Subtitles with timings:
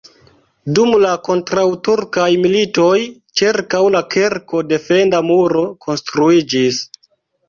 [0.77, 2.95] Dum la kontraŭturkaj militoj
[3.41, 6.81] ĉirkaŭ la kirko defenda muro konstruiĝis.